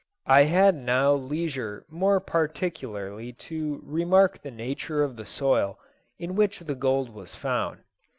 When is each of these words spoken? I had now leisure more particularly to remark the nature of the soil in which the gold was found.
I 0.25 0.45
had 0.45 0.73
now 0.75 1.13
leisure 1.13 1.85
more 1.87 2.19
particularly 2.19 3.33
to 3.33 3.83
remark 3.85 4.41
the 4.41 4.49
nature 4.49 5.03
of 5.03 5.15
the 5.15 5.27
soil 5.27 5.77
in 6.17 6.33
which 6.35 6.57
the 6.61 6.73
gold 6.73 7.11
was 7.13 7.35
found. 7.35 7.83